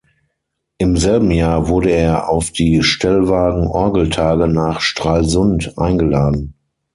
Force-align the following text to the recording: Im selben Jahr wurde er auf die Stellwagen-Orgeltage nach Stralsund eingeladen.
Im 0.79 0.97
selben 0.97 1.29
Jahr 1.29 1.67
wurde 1.67 1.91
er 1.91 2.27
auf 2.27 2.49
die 2.49 2.81
Stellwagen-Orgeltage 2.81 4.47
nach 4.47 4.79
Stralsund 4.81 5.77
eingeladen. 5.77 6.55